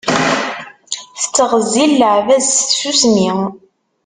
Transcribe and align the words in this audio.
Tettɣezzil 1.21 1.91
leɛbad 1.99 2.41
s 2.49 2.55
tsusmi. 2.67 3.29